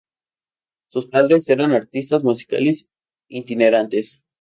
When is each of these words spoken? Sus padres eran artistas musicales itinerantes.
Sus 0.89 1.05
padres 1.05 1.47
eran 1.49 1.73
artistas 1.73 2.23
musicales 2.23 2.89
itinerantes. 3.29 4.23